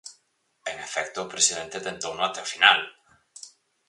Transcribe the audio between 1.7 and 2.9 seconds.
tentouno até o final.